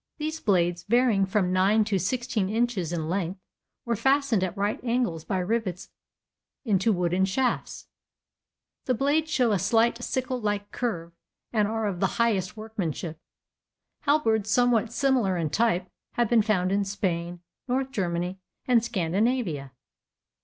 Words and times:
These 0.17 0.39
blades, 0.39 0.81
varying 0.81 1.27
from 1.27 1.53
nine 1.53 1.83
to 1.83 1.99
sixteen 1.99 2.49
inches 2.49 2.91
in 2.91 3.07
length, 3.07 3.39
were 3.85 3.95
fastened 3.95 4.43
at 4.43 4.57
right 4.57 4.83
angles 4.83 5.23
by 5.23 5.37
rivets 5.37 5.91
into 6.65 6.91
wooden 6.91 7.23
shafts. 7.25 7.85
The 8.85 8.95
blades 8.95 9.29
show 9.29 9.51
a 9.51 9.59
slight 9.59 10.01
sickle 10.01 10.41
like 10.41 10.71
curve 10.71 11.11
and 11.53 11.67
are 11.67 11.85
of 11.85 11.99
the 11.99 12.17
highest 12.17 12.57
workmanship. 12.57 13.19
Halberds 13.99 14.49
somewhat 14.49 14.91
similar 14.91 15.37
in 15.37 15.51
type 15.51 15.87
have 16.13 16.31
been 16.31 16.41
found 16.41 16.71
in 16.71 16.83
Spain, 16.83 17.41
North 17.67 17.91
Germany, 17.91 18.39
and 18.65 18.83
Scandinavia. 18.83 19.71